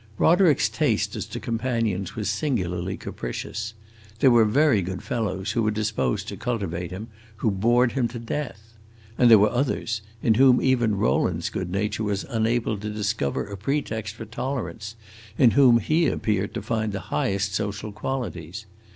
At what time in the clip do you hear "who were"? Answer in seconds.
5.51-5.69